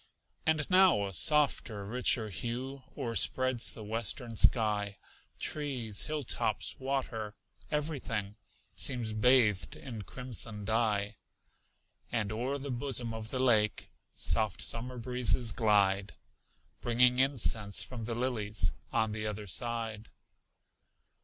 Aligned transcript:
And 0.47 0.67
now 0.67 1.05
a 1.05 1.13
softer, 1.13 1.85
richer 1.85 2.29
hue 2.29 2.81
O'erspreads 2.97 3.71
the 3.75 3.83
western 3.83 4.35
sky; 4.35 4.97
Trees, 5.37 6.05
hilltops, 6.07 6.79
water 6.79 7.35
everything 7.69 8.35
Seems 8.73 9.13
bathed 9.13 9.75
in 9.75 10.01
crimson 10.01 10.65
dye. 10.65 11.17
And 12.11 12.31
o'er 12.31 12.57
the 12.57 12.71
bosom 12.71 13.13
of 13.13 13.29
the 13.29 13.37
lake 13.37 13.91
Soft 14.15 14.59
summer 14.59 14.97
breezes 14.97 15.51
glide, 15.51 16.15
Bringing 16.81 17.19
incense 17.19 17.83
from 17.83 18.05
the 18.05 18.15
lilies 18.15 18.73
On 18.91 19.11
the 19.11 19.27
other 19.27 19.45
side. 19.45 20.09